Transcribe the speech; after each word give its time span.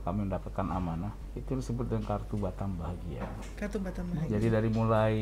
kami 0.00 0.28
mendapatkan 0.28 0.66
amanah 0.66 1.12
itu 1.32 1.54
disebut 1.54 1.86
dengan 1.86 2.04
kartu 2.04 2.36
Batam 2.36 2.74
Bahagia. 2.76 3.24
Kartu 3.54 3.78
Batam 3.78 4.08
Bahagia. 4.12 4.36
Jadi 4.36 4.46
dari 4.48 4.68
mulai 4.72 5.16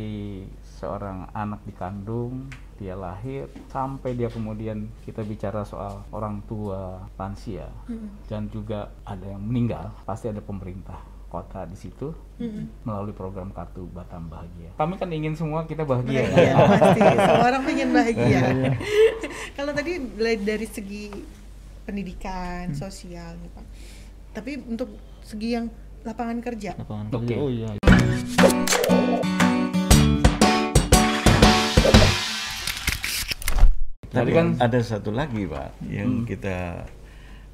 seorang 0.62 1.30
anak 1.30 1.62
dikandung, 1.64 2.48
dia 2.78 2.94
lahir, 2.94 3.46
sampai 3.70 4.14
dia 4.14 4.26
kemudian 4.26 4.90
kita 5.02 5.22
bicara 5.22 5.62
soal 5.62 6.02
orang 6.10 6.42
tua 6.46 7.06
lansia, 7.14 7.70
Mm-mm. 7.86 8.26
dan 8.26 8.50
juga 8.50 8.90
ada 9.02 9.26
yang 9.26 9.42
meninggal, 9.42 9.94
pasti 10.02 10.30
ada 10.30 10.42
pemerintah 10.42 10.98
kota 11.30 11.66
di 11.66 11.74
situ 11.74 12.14
Mm-mm. 12.38 12.86
melalui 12.86 13.10
program 13.10 13.50
kartu 13.50 13.90
Batam 13.90 14.30
Bahagia. 14.30 14.70
Kami 14.78 14.94
kan 14.94 15.10
ingin 15.10 15.34
semua 15.34 15.66
kita 15.66 15.82
bahagia. 15.82 16.30
Bahagia 16.30 16.52
kan? 16.54 16.66
pasti. 16.78 17.00
Semua 17.02 17.46
orang 17.50 17.62
pengen 17.66 17.88
bahagia. 17.90 18.22
Iya. 18.30 18.70
Kalau 19.58 19.72
tadi 19.74 19.92
dari- 20.42 20.70
segi 20.70 21.10
pendidikan, 21.84 22.72
sosial 22.72 23.36
nih 23.44 23.50
Pak. 23.52 23.66
Tapi 24.34 24.58
untuk 24.66 24.90
segi 25.22 25.54
yang 25.54 25.66
lapangan 26.02 26.38
kerja. 26.42 26.74
lapangan 26.76 27.06
Oke. 27.08 27.24
kerja 27.24 27.34
oh 27.38 27.48
iya 27.48 27.70
Tadi 34.04 34.14
Tapi 34.14 34.30
kan 34.30 34.46
ada 34.60 34.78
satu 34.78 35.10
lagi 35.10 35.42
pak 35.42 35.74
yang 35.84 36.22
Hmm. 36.22 36.26
kita 36.26 36.86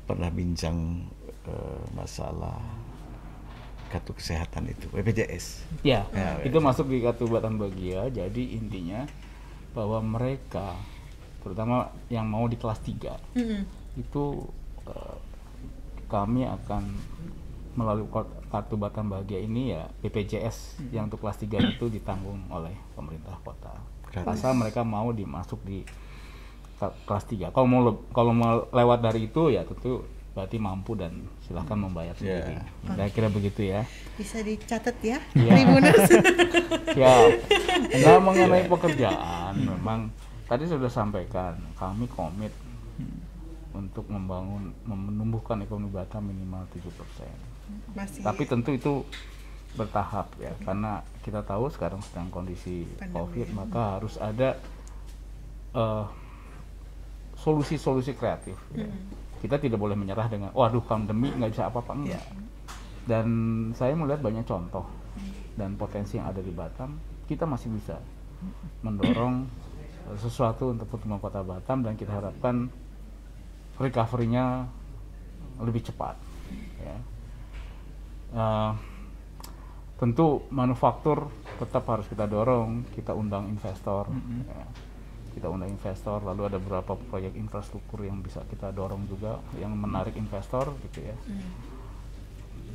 pernah 0.04 0.28
bincang 0.28 1.08
eh, 1.42 1.82
masalah 1.90 2.60
kartu 3.88 4.12
kesehatan 4.12 4.68
itu 4.68 4.86
BPJS. 4.92 5.64
Ya, 5.80 6.04
Ya, 6.12 6.36
itu 6.44 6.60
masuk 6.60 6.86
di 6.86 7.00
kartu 7.00 7.26
Batam 7.26 7.56
Bahagia. 7.56 8.06
Jadi 8.08 8.54
intinya 8.54 9.08
bahwa 9.72 9.98
mereka, 9.98 10.76
terutama 11.40 11.88
yang 12.06 12.28
mau 12.28 12.44
di 12.44 12.54
kelas 12.54 12.78
3 12.80 13.16
Mm-mm. 13.34 13.62
itu 13.96 14.24
eh, 14.84 15.16
kami 16.10 16.44
akan 16.44 16.82
melalui 17.72 18.04
kar- 18.08 18.26
kartu 18.50 18.74
Batam 18.74 19.06
Bahagia 19.06 19.38
ini 19.38 19.70
ya 19.70 19.86
BPJS 20.00 20.82
yang 20.90 21.06
untuk 21.06 21.22
kelas 21.22 21.38
3 21.38 21.46
itu 21.72 21.86
ditanggung 21.86 22.42
oleh 22.48 22.74
pemerintah 22.92 23.38
kota. 23.40 23.78
Gratis. 24.04 24.26
Asal 24.36 24.52
mereka 24.52 24.82
mau 24.82 25.08
dimasuk 25.10 25.62
di 25.62 25.86
ke- 26.76 26.96
kelas 27.04 27.24
3. 27.24 27.48
Kalau 27.48 27.64
mau 27.64 27.80
le- 27.80 28.02
kalau 28.10 28.32
mau 28.32 28.66
lewat 28.68 28.98
dari 29.00 29.24
itu 29.24 29.48
ya 29.48 29.62
tentu 29.62 30.02
berarti 30.30 30.56
mampu 30.56 30.94
dan 30.94 31.10
silahkan 31.40 31.74
membayar 31.76 32.12
sendiri. 32.12 32.54
Ya. 32.54 32.62
Saya 32.88 33.08
kira 33.08 33.28
begitu 33.28 33.62
ya. 33.64 33.82
Bisa 34.14 34.38
dicatat 34.40 34.94
ya, 35.00 35.18
Iya. 35.32 35.50
Tribuners. 35.52 36.06
Ya, 36.90 37.22
nah 38.02 38.18
mengenai 38.18 38.66
pekerjaan 38.66 39.54
memang 39.54 40.10
tadi 40.44 40.66
sudah 40.66 40.90
sampaikan 40.90 41.54
kami 41.72 42.10
komit 42.10 42.50
untuk 43.80 44.04
membangun 44.12 44.76
menumbuhkan 44.84 45.64
ekonomi 45.64 45.88
Batam 45.88 46.28
minimal 46.28 46.68
7%. 46.76 47.96
Masih. 47.96 48.20
Tapi 48.20 48.42
tentu 48.44 48.70
itu 48.76 48.94
bertahap 49.70 50.34
ya 50.42 50.50
karena 50.66 50.98
kita 51.22 51.46
tahu 51.46 51.70
sekarang 51.70 52.02
sedang 52.02 52.26
kondisi 52.28 52.90
Pandemi. 52.98 53.14
Covid 53.14 53.48
maka 53.54 53.80
harus 53.96 54.18
ada 54.18 54.58
eh, 55.72 56.04
solusi-solusi 57.40 58.12
kreatif. 58.14 58.58
ya. 58.76 58.90
Kita 59.40 59.56
tidak 59.56 59.80
boleh 59.80 59.96
menyerah 59.96 60.28
dengan 60.28 60.50
waduh 60.52 60.84
pandemi 60.84 61.32
nggak 61.32 61.50
bisa 61.56 61.72
apa-apa 61.72 61.96
enggak. 61.96 62.24
Dan 63.08 63.26
saya 63.72 63.96
melihat 63.96 64.20
banyak 64.20 64.44
contoh 64.44 64.84
dan 65.56 65.74
potensi 65.80 66.20
yang 66.20 66.28
ada 66.28 66.44
di 66.44 66.52
Batam, 66.52 67.00
kita 67.24 67.48
masih 67.48 67.72
bisa 67.72 67.96
mendorong 68.84 69.48
sesuatu 70.20 70.72
untuk 70.72 70.88
pertumbuhan 70.88 71.22
kota 71.22 71.40
Batam 71.40 71.84
dan 71.86 71.94
kita 71.94 72.12
harapkan 72.12 72.68
recovery-nya 73.80 74.68
lebih 75.64 75.88
cepat. 75.88 76.16
Ya. 76.84 76.96
Eh, 78.30 78.72
tentu 79.96 80.44
manufaktur 80.52 81.28
tetap 81.60 81.84
harus 81.88 82.08
kita 82.08 82.24
dorong, 82.24 82.88
kita 82.96 83.12
undang 83.12 83.48
investor, 83.52 84.08
ya. 84.48 84.64
kita 85.36 85.52
undang 85.52 85.68
investor, 85.68 86.24
lalu 86.24 86.48
ada 86.48 86.56
beberapa 86.56 86.96
proyek 86.96 87.36
infrastruktur 87.36 88.08
yang 88.08 88.24
bisa 88.24 88.40
kita 88.48 88.72
dorong 88.72 89.04
juga, 89.04 89.36
yang 89.60 89.76
menarik 89.76 90.16
investor, 90.16 90.72
gitu 90.88 91.04
ya. 91.04 91.16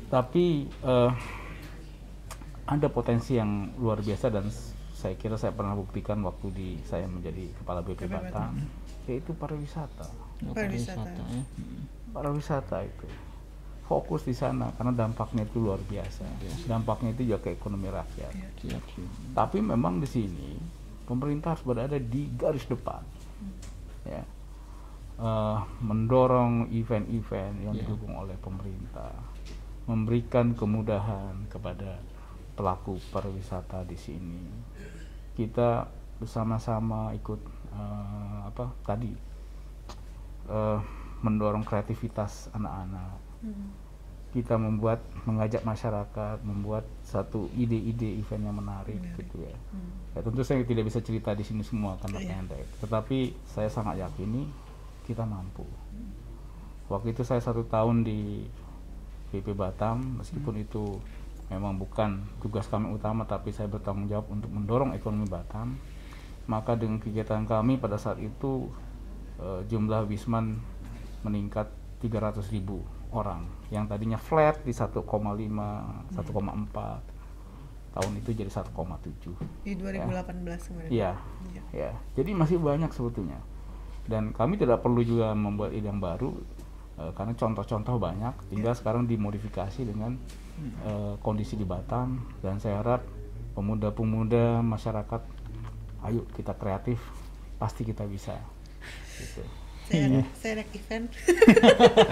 Tapi 0.06 0.70
eh, 0.70 1.10
ada 2.66 2.86
potensi 2.90 3.34
yang 3.38 3.74
luar 3.74 4.02
biasa 4.02 4.30
dan 4.30 4.46
saya 4.96 5.12
kira 5.14 5.36
saya 5.36 5.52
pernah 5.52 5.76
buktikan 5.76 6.24
waktu 6.24 6.46
di 6.56 6.68
saya 6.88 7.04
menjadi 7.04 7.52
kepala 7.60 7.84
BP 7.84 8.08
Batam, 8.08 8.56
yaitu 9.04 9.36
pariwisata. 9.36 10.08
Oh, 10.48 10.56
Pariwisata. 10.56 11.20
ya. 11.20 11.42
Pariwisata 12.16 12.80
itu 12.80 13.04
fokus 13.84 14.24
di 14.24 14.32
sana 14.32 14.72
karena 14.74 14.96
dampaknya 14.96 15.44
itu 15.44 15.60
luar 15.60 15.78
biasa. 15.84 16.24
Dampaknya 16.64 17.12
itu 17.12 17.28
juga 17.28 17.44
ke 17.44 17.54
ekonomi 17.54 17.92
rakyat. 17.92 18.32
siap 18.56 18.82
siap 18.88 19.10
Tapi 19.36 19.60
memang 19.60 20.00
di 20.00 20.08
sini 20.08 20.56
pemerintah 21.04 21.54
harus 21.54 21.62
berada 21.62 22.00
di 22.00 22.32
garis 22.32 22.64
depan, 22.64 23.04
ya, 24.08 24.24
Eh, 25.16 25.58
mendorong 25.80 26.68
event-event 26.76 27.56
yang 27.64 27.72
Ya. 27.72 27.88
didukung 27.88 28.20
oleh 28.20 28.36
pemerintah, 28.36 29.16
memberikan 29.88 30.52
kemudahan 30.52 31.48
kepada 31.48 32.04
pelaku 32.52 33.00
pariwisata 33.08 33.88
di 33.88 33.96
sini. 33.96 34.44
Kita 35.36 35.84
bersama-sama 36.16 37.12
ikut 37.12 37.40
eh, 37.70 38.38
apa 38.48 38.72
tadi 38.82 39.12
eh, 40.48 40.78
mendorong 41.20 41.62
kreativitas 41.62 42.48
anak-anak. 42.52 43.20
Mm. 43.44 43.68
Kita 44.32 44.60
membuat 44.60 45.00
mengajak 45.24 45.64
masyarakat 45.64 46.44
membuat 46.44 46.84
satu 47.00 47.48
ide-ide 47.56 48.20
event 48.20 48.44
yang 48.44 48.56
menarik 48.56 48.96
Menarik. 48.96 49.16
gitu 49.24 49.44
ya. 49.44 49.56
Mm. 49.72 49.90
Ya 50.12 50.20
tentu 50.24 50.40
saya 50.44 50.64
tidak 50.64 50.84
bisa 50.88 51.00
cerita 51.00 51.32
di 51.32 51.44
sini 51.44 51.60
semua 51.64 51.96
karena 52.00 52.20
Iya. 52.20 52.28
pendek. 52.36 52.64
Tetapi 52.80 53.18
saya 53.48 53.68
sangat 53.68 54.00
yakini 54.00 54.48
kita 55.04 55.24
mampu. 55.24 55.64
Waktu 56.86 57.12
itu 57.12 57.26
saya 57.26 57.42
satu 57.42 57.66
tahun 57.66 58.06
di 58.06 58.46
BP 59.34 59.58
Batam, 59.58 60.22
meskipun 60.22 60.54
itu 60.62 61.02
memang 61.46 61.78
bukan 61.78 62.26
tugas 62.42 62.66
kami 62.66 62.90
utama, 62.90 63.22
tapi 63.22 63.54
saya 63.54 63.70
bertanggung 63.70 64.10
jawab 64.10 64.26
untuk 64.30 64.50
mendorong 64.50 64.94
ekonomi 64.94 65.26
Batam. 65.30 65.78
Maka 66.46 66.78
dengan 66.78 67.02
kegiatan 67.02 67.42
kami 67.46 67.78
pada 67.78 67.98
saat 67.98 68.18
itu 68.22 68.70
eh, 69.38 69.62
jumlah 69.66 70.06
wisman 70.06 70.58
meningkat 71.26 71.66
300 72.02 72.54
ribu 72.54 72.82
orang, 73.10 73.46
yang 73.72 73.88
tadinya 73.88 74.18
flat 74.18 74.62
di 74.62 74.70
1,5, 74.70 75.02
1,4 75.02 77.16
tahun 77.96 78.12
itu 78.20 78.30
jadi 78.36 78.52
1,7. 78.52 79.32
Di 79.64 79.72
2018 79.74 80.68
kemarin. 80.68 80.88
Iya, 80.92 81.16
Iya. 81.50 81.62
ya. 81.72 81.92
Jadi 82.12 82.30
masih 82.36 82.60
banyak 82.60 82.92
sebetulnya. 82.92 83.40
Dan 84.06 84.30
kami 84.36 84.60
tidak 84.60 84.84
perlu 84.84 85.00
juga 85.02 85.34
membuat 85.34 85.72
ide 85.72 85.88
yang 85.88 85.98
baru 85.98 86.36
eh, 87.00 87.10
karena 87.16 87.32
contoh-contoh 87.32 87.96
banyak. 87.96 88.34
Tinggal 88.52 88.76
sekarang 88.76 89.08
dimodifikasi 89.08 89.80
dengan 89.82 90.20
eh, 90.60 91.14
kondisi 91.20 91.54
di 91.56 91.64
Batam 91.68 92.20
dan 92.40 92.56
saya 92.60 92.80
harap 92.80 93.02
pemuda-pemuda 93.56 94.60
masyarakat, 94.60 95.22
ayo 96.08 96.24
kita 96.36 96.52
kreatif, 96.56 97.00
pasti 97.56 97.84
kita 97.84 98.04
bisa. 98.04 98.36
Gitu. 99.16 99.42
Saya, 99.86 100.58
anak 100.58 100.66
event. 100.74 101.06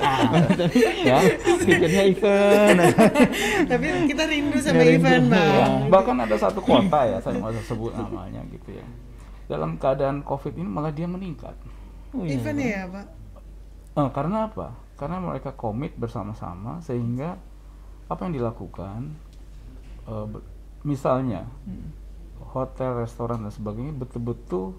ya, 1.10 1.18
pikirnya 1.58 2.02
event 2.06 2.78
Tapi 3.66 3.86
kita 4.06 4.30
rindu 4.30 4.62
sama 4.62 4.78
Rindu, 4.78 5.02
event, 5.02 5.24
Ya, 5.26 5.42
Bang. 5.66 5.90
bahkan 5.90 6.16
ada 6.22 6.38
satu 6.38 6.62
kota 6.62 7.02
ya, 7.02 7.18
saya 7.18 7.34
nggak 7.42 7.50
usah 7.50 7.66
sebut 7.66 7.92
namanya 7.98 8.46
gitu 8.54 8.78
ya. 8.78 8.86
Dalam 9.50 9.74
keadaan 9.74 10.22
COVID 10.22 10.54
ini 10.54 10.70
malah 10.70 10.94
dia 10.94 11.10
meningkat. 11.10 11.58
oh, 12.14 12.22
iya. 12.22 12.38
Event 12.38 12.58
ya, 12.62 12.82
Pak. 12.86 13.06
Eh, 13.98 14.10
karena 14.14 14.38
apa? 14.46 14.68
Karena 14.94 15.18
mereka 15.18 15.50
komit 15.58 15.98
bersama-sama 15.98 16.78
sehingga 16.78 17.42
apa 18.04 18.20
yang 18.22 18.34
dilakukan, 18.34 19.00
be- 20.04 20.44
misalnya 20.82 21.48
hotel, 22.46 23.00
restoran 23.00 23.40
dan 23.40 23.50
sebagainya 23.50 23.92
betul-betul 23.92 24.76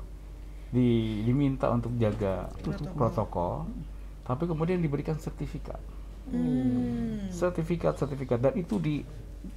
di- 0.70 1.24
diminta 1.24 1.68
untuk 1.68 1.96
jaga 1.96 2.52
Protokol. 2.62 2.94
protokol, 2.94 3.56
tapi 4.22 4.44
kemudian 4.46 4.80
diberikan 4.80 5.18
sertifikat, 5.18 5.80
Hmm. 6.26 7.30
sertifikat-sertifikat 7.30 8.40
dan 8.40 8.54
itu 8.56 8.78
di 8.78 9.06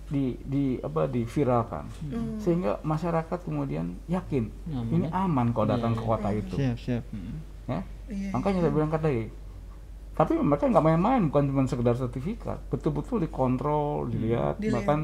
di 0.05 0.37
di 0.39 0.77
apa 0.79 1.09
diviralkan 1.09 1.89
Hmm. 2.05 2.37
sehingga 2.37 2.77
masyarakat 2.83 3.39
kemudian 3.41 3.97
yakin 4.07 4.53
Nyaman 4.67 4.93
ini 4.93 5.07
ya? 5.09 5.25
aman 5.25 5.47
kalau 5.51 5.65
Iya, 5.65 5.73
datang 5.75 5.93
iya. 5.93 5.99
ke 5.99 6.05
kota 6.05 6.29
itu 6.31 6.55
siap 6.55 6.77
siap 6.77 7.03
Mm. 7.09 7.37
ya 7.67 7.81
Iya, 8.07 8.29
makanya 8.33 8.59
saya 8.61 8.73
bilang 8.75 8.91
tadi 8.91 9.33
tapi 10.19 10.35
mereka 10.35 10.67
nggak 10.67 10.83
main-main 10.83 11.23
bukan 11.31 11.47
cuma 11.47 11.63
sekedar 11.65 11.95
sertifikat. 11.95 12.59
Betul-betul 12.67 13.23
dikontrol 13.23 14.11
dilihat 14.11 14.59
Dilihat. 14.59 14.83
bahkan 14.83 14.99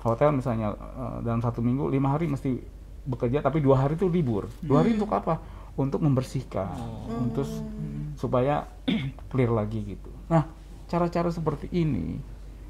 hotel 0.00 0.30
misalnya 0.30 0.78
eh, 0.78 1.16
dalam 1.20 1.42
satu 1.42 1.58
minggu 1.58 1.90
lima 1.90 2.14
hari 2.14 2.30
mesti 2.30 2.62
bekerja 3.02 3.42
tapi 3.42 3.58
dua 3.58 3.82
hari 3.82 3.98
itu 3.98 4.06
libur. 4.06 4.46
Dua 4.62 4.80
hari 4.80 4.94
untuk 4.94 5.10
apa? 5.10 5.42
Untuk 5.74 5.98
membersihkan. 5.98 6.70
Untuk 7.18 7.42
s- 7.42 7.66
supaya 8.14 8.70
clear 9.34 9.50
lagi 9.50 9.82
gitu. 9.82 10.10
Nah 10.30 10.46
cara-cara 10.86 11.28
seperti 11.28 11.66
ini 11.72 12.22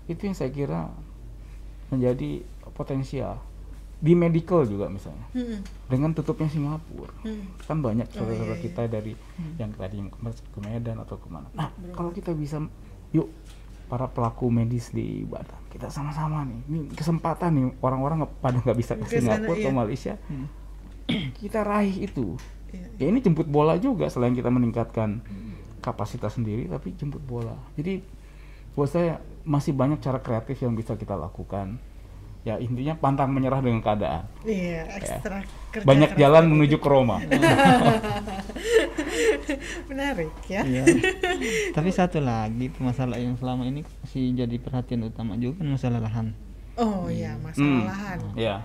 itu 0.08 0.24
yang 0.24 0.32
saya 0.32 0.48
kira 0.48 0.88
menjadi 1.88 2.40
potensial 2.72 3.36
di 4.02 4.18
medical 4.18 4.66
juga 4.66 4.90
misalnya. 4.90 5.30
Mm-mm. 5.30 5.62
dengan 5.86 6.10
tutupnya 6.10 6.50
Singapura. 6.50 7.14
Mm. 7.22 7.62
kan 7.62 7.78
banyak 7.78 8.10
Oh, 8.10 8.14
saudara-saudara 8.18 8.58
iya, 8.58 8.58
iya. 8.58 8.66
kita 8.66 8.82
dari 8.90 9.12
yang 9.62 9.70
tadi 9.78 9.96
ke 10.26 10.58
Medan 10.58 10.98
atau 10.98 11.16
ke 11.22 11.28
mana. 11.30 11.46
Nah 11.54 11.70
kalau 11.94 12.10
kita 12.10 12.34
bisa 12.34 12.58
yuk 13.14 13.30
para 13.86 14.10
pelaku 14.10 14.50
medis 14.50 14.90
di 14.90 15.22
Batam 15.22 15.62
kita 15.70 15.86
sama-sama 15.86 16.42
nih. 16.42 16.60
Ini 16.66 16.78
kesempatan 16.98 17.50
nih 17.54 17.66
orang-orang 17.78 18.26
pada 18.42 18.58
nggak 18.58 18.76
bisa 18.76 18.98
ke 18.98 19.06
Singapura 19.06 19.54
iya. 19.54 19.64
ke 19.64 19.70
Malaysia 19.70 20.14
kita 21.40 21.62
raih 21.62 22.10
itu. 22.10 22.34
Iya. 22.72 22.88
ya 22.96 23.06
ini 23.12 23.20
jemput 23.20 23.44
bola 23.52 23.76
juga 23.76 24.08
selain 24.08 24.32
kita 24.32 24.48
meningkatkan 24.48 25.20
kapasitas 25.84 26.40
sendiri 26.40 26.66
tapi 26.66 26.96
jemput 26.98 27.22
bola. 27.22 27.54
Jadi 27.78 28.00
buat 28.72 28.88
saya 28.88 29.20
masih 29.44 29.76
banyak 29.76 30.00
cara 30.00 30.18
kreatif 30.24 30.56
yang 30.64 30.72
bisa 30.72 30.96
kita 30.96 31.12
lakukan 31.12 31.76
ya 32.42 32.58
intinya 32.58 32.94
pantang 32.94 33.30
menyerah 33.30 33.58
dengan 33.58 33.78
keadaan 33.78 34.26
Iya, 34.42 34.82
ekstra 34.92 35.46
kerja 35.70 35.86
banyak 35.86 36.10
jalan 36.14 36.42
tadi. 36.42 36.52
menuju 36.52 36.76
ke 36.76 36.88
Roma 36.88 37.16
Menarik 39.88 40.32
ya. 40.46 40.62
Iya. 40.62 40.84
Tapi 41.70 41.90
satu 41.90 42.18
lagi 42.18 42.70
masalah 42.78 43.16
yang 43.16 43.36
selama 43.36 43.62
ini 43.62 43.82
masih 44.00 44.34
jadi 44.34 44.56
perhatian 44.56 45.04
utama 45.04 45.36
juga 45.36 45.62
kan 45.62 45.68
masalah 45.70 46.00
lahan. 46.00 46.26
Oh 46.74 47.06
iya, 47.06 47.36
masalah 47.38 47.60
Hmm, 47.60 47.84
lahan. 47.84 48.18
ya 48.34 48.56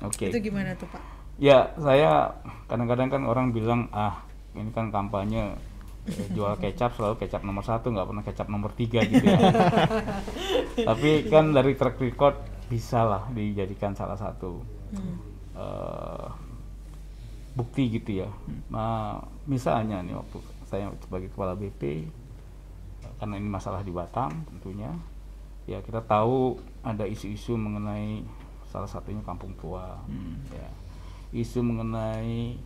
oke 0.00 0.30
Itu 0.30 0.38
gimana 0.40 0.70
tuh 0.74 0.86
Pak? 0.86 1.02
ya 1.34 1.66
saya 1.74 2.30
kadang-kadang 2.64 3.10
kan 3.10 3.22
orang 3.24 3.50
bilang 3.50 3.90
ah 3.90 4.22
ini 4.54 4.70
kan 4.70 4.88
kampanye 4.88 5.58
eh, 6.04 6.26
jual 6.30 6.54
kecap 6.56 6.94
selalu 6.94 7.18
kecap 7.18 7.42
nomor 7.42 7.60
satu 7.60 7.90
nggak 7.90 8.06
pernah 8.06 8.22
kecap 8.22 8.46
nomor 8.46 8.70
tiga 8.70 9.02
gitu 9.02 9.26
ya 9.26 9.50
tapi 10.88 11.26
kan 11.26 11.50
dari 11.50 11.74
track 11.74 11.98
record 11.98 12.38
bisa 12.74 13.06
lah 13.06 13.22
dijadikan 13.30 13.94
salah 13.94 14.18
satu 14.18 14.58
Hmm. 14.90 15.14
eh, 15.54 16.26
bukti 17.54 17.86
gitu 17.88 18.22
ya. 18.22 18.30
Nah, 18.66 19.18
misalnya 19.44 20.02
nih 20.02 20.14
waktu 20.14 20.38
saya 20.66 20.90
sebagai 20.98 21.30
kepala 21.30 21.54
BP 21.54 22.10
karena 23.18 23.38
ini 23.38 23.46
masalah 23.46 23.78
di 23.80 23.90
Batam 23.90 24.30
tentunya 24.50 24.90
ya 25.64 25.78
kita 25.78 26.02
tahu 26.02 26.58
ada 26.82 27.06
isu-isu 27.06 27.54
mengenai 27.54 28.26
salah 28.66 28.90
satunya 28.90 29.22
kampung 29.22 29.54
tua 29.54 29.94
ya 30.50 30.66
isu 31.32 31.62
mengenai 31.62 32.58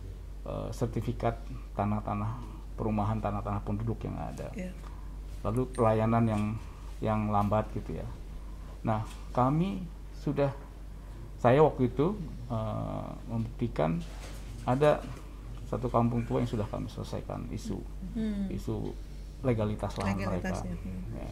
eh, 0.43 0.69
sertifikat 0.71 1.37
tanah-tanah 1.73 2.41
perumahan 2.73 3.17
tanah-tanah 3.17 3.61
penduduk 3.61 4.01
yang 4.01 4.17
ada 4.17 4.49
Iya. 4.53 4.73
lalu 5.45 5.69
pelayanan 5.69 6.23
yang 6.25 6.43
yang 6.99 7.29
lambat 7.29 7.69
gitu 7.71 7.95
ya. 7.95 8.07
Nah, 8.81 9.05
kami 9.31 9.85
sudah 10.19 10.51
saya 11.35 11.63
waktu 11.63 11.87
itu 11.87 12.15
eh, 12.51 13.09
membuktikan 13.25 14.03
ada 14.67 14.99
satu 15.65 15.87
kampung 15.87 16.25
tua 16.25 16.41
yang 16.41 16.49
sudah 16.49 16.65
kami 16.65 16.89
selesaikan 16.89 17.45
isu 17.49 17.77
Hmm. 18.17 18.49
isu 18.49 18.89
legalitas 19.41 19.93
lahan 19.95 20.17
mereka. 20.19 20.59
Hmm. 20.65 21.15
Ya. 21.15 21.29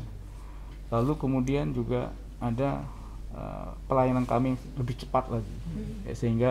Lalu 0.94 1.14
kemudian 1.18 1.74
juga 1.74 2.14
ada 2.40 2.86
eh, 3.28 3.70
pelayanan 3.86 4.24
kami 4.24 4.56
lebih 4.80 4.96
cepat 4.98 5.28
lagi, 5.28 5.56
Hmm. 5.68 6.08
Ya, 6.08 6.14
sehingga 6.16 6.50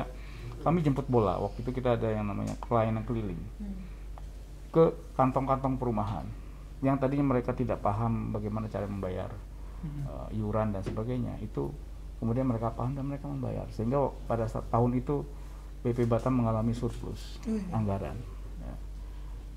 kami 0.61 0.83
jemput 0.83 1.06
bola. 1.06 1.41
Waktu 1.41 1.65
itu 1.65 1.71
kita 1.73 1.97
ada 1.97 2.11
yang 2.11 2.29
namanya 2.29 2.53
pelayanan 2.61 3.03
keliling 3.03 3.41
Hmm. 3.56 3.81
ke 4.69 4.85
kantong-kantong 5.17 5.81
perumahan 5.81 6.27
yang 6.85 7.00
tadinya 7.00 7.33
mereka 7.33 7.56
tidak 7.56 7.81
paham 7.81 8.29
bagaimana 8.29 8.69
cara 8.69 8.85
membayar 8.85 9.33
uh, 10.05 10.29
iuran 10.29 10.77
dan 10.77 10.85
sebagainya 10.85 11.41
itu 11.41 11.73
kemudian 12.26 12.50
mereka 12.50 12.75
paham 12.75 12.99
dan 12.99 13.06
mereka 13.06 13.31
membayar. 13.31 13.62
Sehingga 13.70 14.11
pada 14.26 14.50
saat 14.50 14.67
tahun 14.67 14.99
itu 14.99 15.23
BP 15.87 16.11
Batam 16.11 16.43
mengalami 16.43 16.75
surplus 16.75 17.38
anggaran. 17.70 18.19
Ya. 18.58 18.75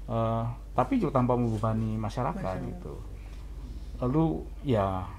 Uh, 0.05 0.45
tapi 0.77 1.01
juga 1.01 1.17
tanpa 1.17 1.33
membebani 1.33 1.97
masyarakat, 1.97 2.37
Masyarakat. 2.37 2.69
gitu. 2.77 2.93
Lalu 4.05 4.45
ya 4.61 5.09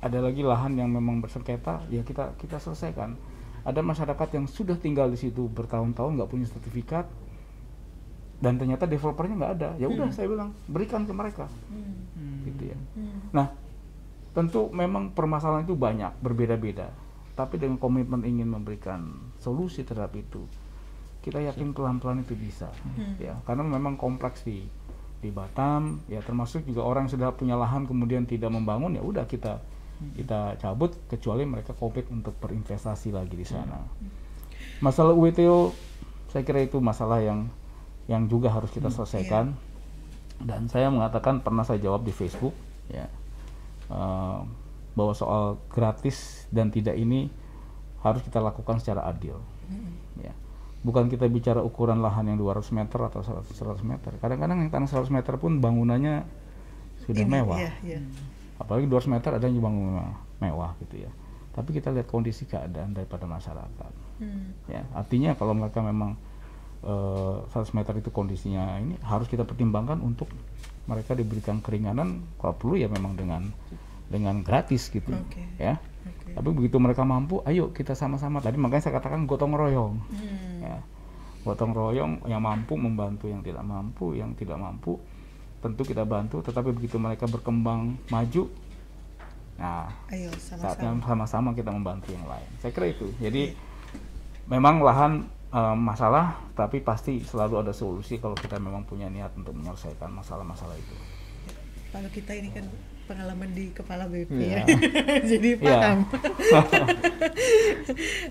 ada 0.00 0.18
lagi 0.24 0.40
lahan 0.40 0.80
yang 0.80 0.88
memang 0.88 1.20
bersengketa 1.20 1.84
ya 1.92 2.00
kita 2.00 2.32
kita 2.40 2.56
selesaikan. 2.56 3.12
Ada 3.68 3.84
masyarakat 3.84 4.28
yang 4.32 4.48
sudah 4.48 4.80
tinggal 4.80 5.12
di 5.12 5.20
situ 5.20 5.44
bertahun-tahun 5.52 6.16
nggak 6.16 6.30
punya 6.32 6.48
sertifikat 6.48 7.04
dan 8.40 8.56
ternyata 8.56 8.88
developernya 8.88 9.36
nggak 9.36 9.54
ada. 9.60 9.70
Ya 9.76 9.92
udah 9.92 10.08
saya 10.08 10.32
bilang 10.32 10.56
berikan 10.64 11.04
ke 11.04 11.12
mereka. 11.12 11.52
Hmm. 11.68 12.48
gitu 12.48 12.72
ya. 12.72 12.78
Hmm. 12.96 13.20
nah 13.28 13.67
tentu 14.38 14.70
memang 14.70 15.10
permasalahan 15.10 15.66
itu 15.66 15.74
banyak 15.74 16.14
berbeda-beda. 16.22 16.94
Tapi 17.34 17.58
dengan 17.58 17.82
komitmen 17.82 18.22
ingin 18.22 18.46
memberikan 18.46 19.34
solusi 19.42 19.82
terhadap 19.82 20.14
itu 20.14 20.46
kita 21.18 21.42
yakin 21.42 21.74
pelan-pelan 21.74 22.22
itu 22.22 22.32
bisa. 22.38 22.70
Hmm. 22.94 23.18
ya 23.18 23.34
karena 23.44 23.66
memang 23.66 23.98
kompleks 23.98 24.46
di 24.46 24.64
di 25.18 25.34
Batam 25.34 25.98
ya 26.06 26.22
termasuk 26.22 26.62
juga 26.62 26.86
orang 26.86 27.10
yang 27.10 27.12
sudah 27.18 27.28
punya 27.34 27.58
lahan 27.58 27.84
kemudian 27.90 28.22
tidak 28.22 28.54
membangun 28.54 28.94
ya 28.94 29.02
udah 29.02 29.26
kita 29.26 29.58
kita 30.14 30.54
cabut 30.62 30.94
kecuali 31.10 31.42
mereka 31.42 31.74
komit 31.74 32.06
untuk 32.08 32.38
berinvestasi 32.38 33.10
lagi 33.10 33.34
di 33.34 33.42
sana. 33.42 33.82
Masalah 34.78 35.10
UWTO 35.10 35.74
saya 36.30 36.46
kira 36.46 36.62
itu 36.62 36.78
masalah 36.78 37.18
yang 37.18 37.50
yang 38.06 38.30
juga 38.30 38.48
harus 38.48 38.70
kita 38.70 38.88
selesaikan. 38.88 39.54
dan 40.38 40.70
saya 40.70 40.86
mengatakan 40.86 41.42
pernah 41.42 41.66
saya 41.66 41.82
jawab 41.82 42.06
di 42.06 42.14
Facebook 42.14 42.54
ya 42.86 43.10
eh, 43.88 44.40
bahwa 44.94 45.12
soal 45.14 45.62
gratis 45.70 46.48
dan 46.50 46.74
tidak 46.74 46.98
ini 46.98 47.30
harus 48.02 48.22
kita 48.22 48.38
lakukan 48.42 48.78
secara 48.82 49.06
adil. 49.06 49.38
Ya. 50.18 50.34
Bukan 50.82 51.10
kita 51.10 51.26
bicara 51.26 51.60
ukuran 51.62 51.98
lahan 51.98 52.30
yang 52.30 52.38
200 52.38 52.70
meter 52.70 52.98
atau 53.02 53.20
100, 53.22 53.46
100 53.50 53.82
meter. 53.82 54.14
Kadang-kadang 54.22 54.62
yang 54.62 54.70
tanah 54.70 54.86
100 54.86 55.10
meter 55.10 55.34
pun 55.38 55.58
bangunannya 55.58 56.22
sudah 57.06 57.24
Ini, 57.26 57.30
mewah. 57.30 57.58
Iya, 57.58 57.72
iya. 57.82 58.00
apalagi 58.58 58.90
200 58.90 59.14
meter 59.14 59.30
ada 59.38 59.46
yang 59.46 59.62
bangun 59.62 60.02
mewah, 60.42 60.74
gitu 60.82 61.06
ya. 61.06 61.10
Tapi 61.54 61.74
kita 61.74 61.90
lihat 61.94 62.06
kondisi 62.06 62.46
keadaan 62.46 62.94
daripada 62.94 63.26
masyarakat. 63.26 64.08
Hmm. 64.18 64.50
ya 64.66 64.82
artinya 64.98 65.38
kalau 65.38 65.54
mereka 65.54 65.78
memang 65.78 66.18
eh, 66.82 67.36
100 67.54 67.70
meter 67.78 68.02
itu 68.02 68.10
kondisinya 68.10 68.82
ini 68.82 68.98
harus 69.06 69.30
kita 69.30 69.46
pertimbangkan 69.46 70.02
untuk 70.02 70.26
mereka 70.88 71.12
diberikan 71.12 71.60
keringanan 71.60 72.24
kalau 72.40 72.56
perlu 72.56 72.74
ya 72.74 72.88
memang 72.88 73.12
dengan 73.14 73.42
dengan 74.08 74.40
gratis 74.40 74.88
gitu 74.88 75.12
Oke. 75.12 75.44
ya 75.60 75.76
Oke. 75.76 76.32
tapi 76.32 76.48
begitu 76.50 76.80
mereka 76.80 77.04
mampu 77.04 77.44
ayo 77.44 77.68
kita 77.70 77.92
sama-sama 77.92 78.40
tadi 78.40 78.56
makanya 78.56 78.88
saya 78.88 78.96
katakan 78.96 79.28
gotong 79.28 79.52
royong 79.52 80.00
Hmm. 80.08 80.64
ya 80.64 80.76
gotong 81.44 81.72
royong 81.72 82.12
yang 82.24 82.40
mampu 82.40 82.74
membantu 82.74 83.28
yang 83.28 83.44
tidak 83.44 83.62
mampu 83.62 84.16
yang 84.16 84.32
tidak 84.32 84.56
mampu 84.56 84.96
tentu 85.60 85.82
kita 85.82 86.02
bantu 86.02 86.40
tetapi 86.40 86.72
begitu 86.72 86.96
mereka 86.96 87.28
berkembang 87.28 88.00
maju 88.08 88.48
nah 89.58 89.90
Ayo 90.08 90.30
saatnya 90.38 90.94
sama-sama. 90.96 91.04
sama-sama 91.04 91.48
kita 91.52 91.68
membantu 91.68 92.14
yang 92.14 92.24
lain 92.24 92.48
saya 92.58 92.70
kira 92.70 92.88
itu 92.88 93.10
jadi 93.18 93.52
memang 94.46 94.80
lahan 94.80 95.12
eh, 95.48 95.76
masalah 95.76 96.36
tapi 96.52 96.80
pasti 96.80 97.20
selalu 97.20 97.62
ada 97.62 97.72
solusi 97.72 98.18
kalau 98.18 98.34
kita 98.34 98.56
memang 98.58 98.84
punya 98.84 99.08
niat 99.08 99.32
untuk 99.34 99.52
menyelesaikan 99.52 100.10
masalah-masalah 100.10 100.74
itu 100.74 100.96
Kalau 101.88 102.04
kita 102.12 102.36
ini 102.36 102.52
kan 102.52 102.68
pengalaman 103.08 103.48
di 103.56 103.72
kepala 103.72 104.04
BP 104.04 104.28
Iya. 104.28 104.60
ya. 104.60 104.64
Jadi 105.32 105.56
Iya. 105.56 105.72
paham. 105.80 105.98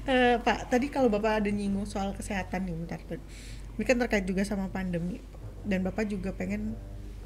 Eh, 0.08 0.36
Pak, 0.40 0.70
tadi 0.70 0.88
kalau 0.88 1.10
Bapak 1.10 1.42
ada 1.44 1.50
nyinggung 1.50 1.84
soal 1.84 2.14
kesehatan 2.14 2.70
nih, 2.70 2.76
bentar, 2.78 3.00
bentar. 3.04 3.20
Ini 3.76 3.84
kan 3.84 3.98
terkait 3.98 4.24
juga 4.24 4.46
sama 4.46 4.70
pandemi. 4.70 5.18
Dan 5.66 5.82
Bapak 5.84 6.08
juga 6.08 6.32
pengen 6.32 6.78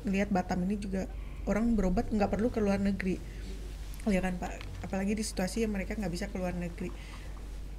lihat 0.08 0.32
Batam 0.32 0.66
ini 0.66 0.80
juga 0.80 1.06
orang 1.46 1.76
berobat 1.76 2.10
nggak 2.10 2.32
perlu 2.32 2.50
ke 2.50 2.64
luar 2.64 2.80
negeri. 2.80 3.20
Ya 4.08 4.18
kan 4.18 4.40
Pak, 4.40 4.58
apalagi 4.82 5.14
di 5.14 5.22
situasi 5.22 5.62
yang 5.62 5.76
mereka 5.76 5.94
nggak 5.94 6.10
bisa 6.10 6.26
ke 6.32 6.40
luar 6.40 6.56
negeri. 6.56 6.90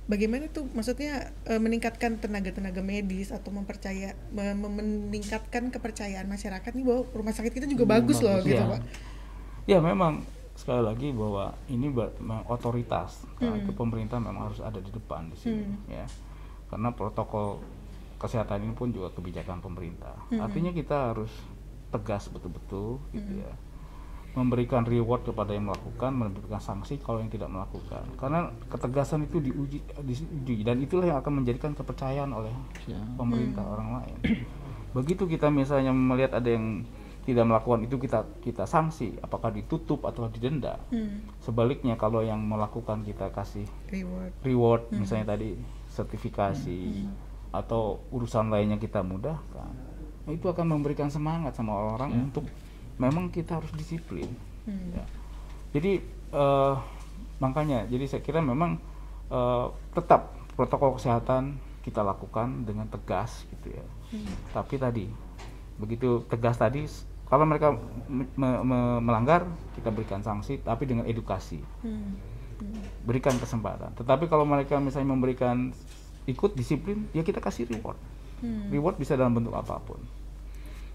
Bagaimana 0.03 0.51
tuh 0.51 0.67
maksudnya 0.69 1.31
eh, 1.47 1.57
meningkatkan 1.57 2.19
tenaga-tenaga 2.19 2.83
medis 2.83 3.31
atau 3.31 3.55
mempercaya 3.55 4.19
me- 4.31 4.53
me- 4.53 4.75
meningkatkan 5.09 5.71
kepercayaan 5.71 6.27
masyarakat 6.27 6.71
nih 6.75 6.83
bahwa 6.83 7.07
rumah 7.15 7.31
sakit 7.31 7.55
kita 7.55 7.67
juga 7.67 7.87
bagus, 7.87 8.19
loh 8.19 8.35
bagus, 8.35 8.51
gitu 8.51 8.59
iya. 8.59 8.67
Pak. 8.67 8.81
ya 9.63 9.79
memang 9.79 10.27
sekali 10.53 10.83
lagi 10.83 11.09
bahwa 11.15 11.55
ini 11.67 11.87
memang 11.89 12.43
otoritas 12.47 13.25
Karena 13.39 13.57
Hmm. 13.57 13.63
itu 13.63 13.71
pemerintah 13.73 14.19
memang 14.19 14.51
harus 14.51 14.59
ada 14.59 14.83
di 14.83 14.91
depan 14.91 15.31
di 15.31 15.39
sini 15.39 15.63
Hmm. 15.65 15.79
ya 15.89 16.05
karena 16.67 16.91
protokol 16.91 17.63
kesehatan 18.19 18.63
ini 18.63 18.75
pun 18.75 18.91
juga 18.91 19.11
kebijakan 19.11 19.63
pemerintah 19.63 20.19
Hmm. 20.29 20.43
artinya 20.43 20.71
kita 20.71 21.15
harus 21.15 21.31
tegas 21.89 22.27
betul-betul 22.27 22.99
gitu 23.13 23.33
ya 23.39 23.53
memberikan 24.33 24.81
reward 24.89 25.29
kepada 25.29 25.53
yang 25.53 25.69
melakukan 25.69 26.11
memberikan 26.17 26.57
sanksi 26.57 26.97
kalau 27.05 27.21
yang 27.21 27.29
tidak 27.29 27.53
melakukan 27.53 28.01
karena 28.17 28.49
ketegasan 28.73 29.29
itu 29.29 29.45
diuji 29.45 29.85
diuji 30.01 30.65
dan 30.65 30.81
itulah 30.81 31.05
yang 31.13 31.19
akan 31.21 31.45
menjadikan 31.45 31.77
kepercayaan 31.77 32.33
oleh 32.33 32.53
Siap. 32.89 33.21
pemerintah 33.21 33.61
orang 33.61 34.01
lain. 34.01 34.17
Begitu 34.97 35.29
kita 35.29 35.53
misalnya 35.53 35.93
melihat 35.93 36.37
ada 36.37 36.49
yang 36.49 36.85
tidak 37.23 37.45
melakukan 37.47 37.87
itu 37.87 37.97
kita 38.03 38.27
kita 38.43 38.65
sanksi 38.67 39.15
apakah 39.23 39.55
ditutup 39.55 40.03
atau 40.03 40.27
didenda 40.27 40.83
Hmm. 40.91 41.23
sebaliknya 41.39 41.95
kalau 41.95 42.19
yang 42.19 42.43
melakukan 42.43 43.07
kita 43.07 43.31
kasih 43.31 43.63
Reward. 43.89 44.33
reward 44.43 44.83
misalnya 44.91 45.39
tadi 45.39 45.55
sertifikasi 45.87 47.07
atau 47.55 48.03
urusan 48.11 48.51
lainnya 48.51 48.75
kita 48.77 49.07
mudahkan 49.07 49.71
nah, 50.27 50.33
itu 50.35 50.51
akan 50.51 50.67
memberikan 50.67 51.07
semangat 51.07 51.55
sama 51.55 51.95
orang 51.95 52.11
untuk 52.27 52.43
memang 53.03 53.27
kita 53.29 53.59
harus 53.59 53.75
disiplin 53.75 54.31
Hmm. 54.63 54.95
ya. 54.95 55.03
jadi 55.75 55.99
eh, 56.31 56.75
makanya 57.37 57.83
jadi 57.91 58.07
saya 58.07 58.23
kira 58.23 58.39
memang 58.39 58.79
eh, 59.27 59.67
tetap 59.91 60.31
protokol 60.55 60.95
kesehatan 60.95 61.59
kita 61.83 61.99
lakukan 61.99 62.63
dengan 62.63 62.87
tegas 62.87 63.43
gitu 63.51 63.75
ya 63.75 63.83
tapi 64.53 64.79
tadi 64.79 65.11
begitu 65.75 66.23
tegas 66.31 66.55
tadi 66.55 66.87
kalau 67.27 67.43
mereka 67.43 67.75
me- 68.07 68.29
me- 68.37 68.63
me- 68.63 69.01
melanggar 69.01 69.49
kita 69.75 69.91
berikan 69.91 70.23
sanksi 70.23 70.63
tapi 70.63 70.87
dengan 70.87 71.09
edukasi 71.09 71.59
Hmm. 71.83 72.15
berikan 73.03 73.35
kesempatan. 73.35 73.91
Tetapi 73.99 74.31
kalau 74.31 74.47
mereka 74.47 74.79
misalnya 74.79 75.11
memberikan 75.11 75.75
ikut 76.23 76.55
disiplin, 76.55 77.11
ya 77.11 77.27
kita 77.27 77.43
kasih 77.43 77.67
reward. 77.67 77.99
Hmm. 78.39 78.71
Reward 78.71 78.95
bisa 78.95 79.19
dalam 79.19 79.35
bentuk 79.35 79.51
apa 79.51 79.83
pun. 79.83 79.99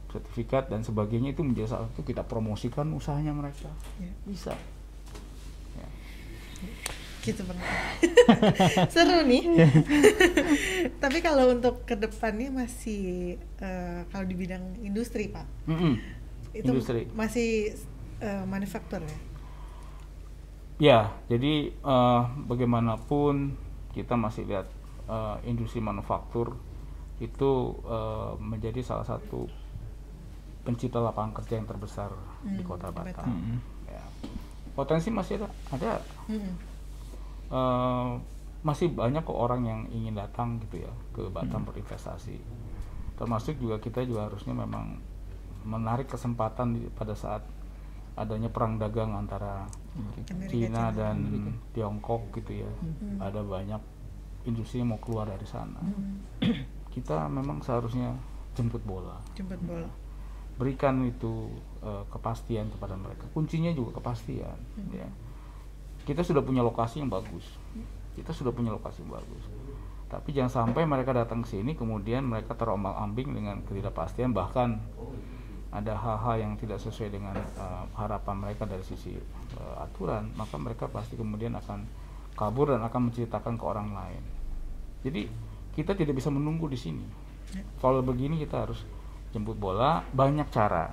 Sertifikat 0.08 0.72
dan 0.72 0.82
sebagainya 0.82 1.36
itu 1.36 1.44
menjadi 1.44 1.68
salah 1.76 1.88
satu 1.92 2.02
kita 2.04 2.24
promosikan 2.24 2.88
usahanya 2.96 3.36
mereka. 3.36 3.70
Ya. 4.00 4.12
Bisa. 4.26 4.54
Ya. 5.78 5.88
gitu 7.22 7.44
pernah 7.44 7.68
seru 8.94 9.20
nih 9.28 9.44
tapi 11.04 11.20
kalau 11.20 11.52
untuk 11.52 11.84
ke 11.84 12.00
depannya 12.00 12.48
masih 12.48 13.36
eh, 13.60 14.00
kalau 14.08 14.24
di 14.24 14.32
bidang 14.32 14.80
industri 14.80 15.28
pak 15.28 15.44
Mm-mm. 15.68 16.00
itu 16.56 16.72
Industri. 16.72 17.04
masih 17.12 17.76
eh, 18.24 18.44
manufaktur 18.48 19.04
ya 19.04 19.18
Ya, 20.78 21.10
jadi 21.26 21.74
eh, 21.74 22.22
bagaimanapun 22.46 23.58
kita 23.98 24.14
masih 24.14 24.46
lihat 24.46 24.70
eh, 25.10 25.36
industri 25.50 25.82
manufaktur 25.82 26.54
itu 27.18 27.52
eh, 27.82 28.32
menjadi 28.38 28.86
salah 28.86 29.02
satu 29.02 29.50
pencipta 30.67 31.00
lapangan 31.00 31.31
kerja 31.33 31.55
yang 31.55 31.65
terbesar 31.65 32.12
di 32.43 32.59
Hmm, 32.59 32.67
Kota 32.67 32.91
di 32.91 32.95
Batam. 33.00 33.24
Batam. 33.24 33.29
Ya. 33.88 34.03
Potensi 34.74 35.07
masih 35.09 35.39
ada, 35.39 35.47
ada 35.71 35.91
Mm-mm. 36.27 36.53
eh, 37.50 38.09
masih 38.62 38.91
banyak 38.91 39.24
kok 39.24 39.38
orang 39.38 39.63
yang 39.63 39.81
ingin 39.89 40.13
datang 40.13 40.59
gitu 40.59 40.83
ya 40.83 40.91
ke 41.12 41.24
Batam 41.29 41.63
berinvestasi. 41.63 42.36
Termasuk 43.15 43.57
juga 43.57 43.79
kita 43.79 44.03
juga 44.03 44.27
harusnya 44.27 44.51
memang 44.51 45.00
menarik 45.63 46.05
kesempatan 46.05 46.75
di- 46.75 46.91
pada 46.91 47.15
saat 47.15 47.41
adanya 48.13 48.50
perang 48.50 48.75
dagang 48.75 49.13
antara 49.13 49.63
Amerika, 49.95 50.36
Cina 50.47 50.83
Cina. 50.83 50.83
dan 50.91 51.17
Tiongkok 51.71 52.33
gitu 52.36 52.62
ya. 52.62 52.71
Ada 53.19 53.41
banyak 53.41 53.81
industri 54.43 54.79
yang 54.79 54.91
mau 54.91 55.00
keluar 55.00 55.25
dari 55.25 55.45
sana. 55.45 55.79
Kita 56.89 57.25
memang 57.27 57.62
seharusnya 57.62 58.09
jemput 58.51 58.81
bola 58.81 59.21
jemput 59.33 59.62
bola 59.62 59.86
berikan 60.58 61.06
itu 61.06 61.54
eh, 61.86 62.04
kepastian 62.10 62.74
kepada 62.74 62.98
mereka. 62.98 63.30
Kuncinya 63.32 63.70
juga 63.72 64.02
kepastian 64.02 64.58
ya. 64.92 65.08
Kita 66.04 66.26
sudah 66.26 66.42
punya 66.42 66.66
lokasi 66.66 67.06
yang 67.06 67.14
bagus. 67.14 67.46
Kita 68.18 68.34
sudah 68.34 68.50
punya 68.50 68.74
lokasi 68.74 69.06
yang 69.06 69.14
bagus. 69.14 69.44
Tapi 70.08 70.34
jangan 70.34 70.66
sampai 70.66 70.88
mereka 70.88 71.14
datang 71.14 71.46
ke 71.46 71.54
sini 71.54 71.78
kemudian 71.78 72.26
mereka 72.26 72.56
terombang 72.58 72.96
ambing 72.96 73.38
dengan 73.38 73.62
ketidakpastian 73.68 74.32
bahkan 74.34 74.80
ada 75.68 76.00
hal-hal 76.00 76.36
yang 76.40 76.54
tidak 76.58 76.80
sesuai 76.82 77.14
dengan 77.14 77.36
eh, 77.38 77.84
harapan 77.94 78.36
mereka 78.40 78.66
dari 78.66 78.82
sisi 78.82 79.14
eh, 79.14 79.76
aturan 79.78 80.34
maka 80.34 80.56
mereka 80.58 80.90
pasti 80.90 81.20
kemudian 81.20 81.54
akan 81.54 81.86
kabur 82.34 82.74
dan 82.74 82.82
akan 82.82 83.12
menceritakan 83.12 83.58
ke 83.58 83.64
orang 83.66 83.94
lain. 83.94 84.24
Jadi 85.06 85.30
kita 85.78 85.94
tidak 85.94 86.18
bisa 86.18 86.34
menunggu 86.34 86.66
di 86.66 86.80
sini. 86.80 87.06
Kalau 87.82 88.02
begini 88.02 88.42
kita 88.42 88.66
harus 88.66 88.82
jemput 89.31 89.57
bola 89.57 90.03
banyak 90.13 90.48
cara. 90.51 90.91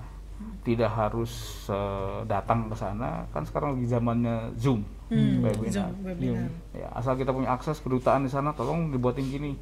Tidak 0.64 0.90
harus 0.90 1.64
eh, 1.70 2.20
datang 2.26 2.68
ke 2.68 2.76
sana. 2.76 3.28
Kan 3.30 3.46
sekarang 3.46 3.78
lagi 3.78 3.86
zamannya 3.86 4.52
zoom. 4.58 4.82
Hmm, 5.08 5.44
webinar. 5.44 5.92
Zoom, 5.92 6.02
webinar. 6.04 6.50
ya 6.74 6.88
asal 6.96 7.14
kita 7.14 7.30
punya 7.30 7.52
akses 7.54 7.78
kedutaan 7.78 8.26
di 8.26 8.30
sana 8.32 8.50
tolong 8.56 8.90
dibuatin 8.90 9.28
gini. 9.28 9.52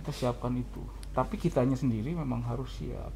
Kita 0.00 0.10
siapkan 0.10 0.56
itu. 0.56 0.82
Tapi 1.14 1.36
kitanya 1.36 1.76
sendiri 1.76 2.16
memang 2.16 2.42
harus 2.46 2.70
siap. 2.80 3.12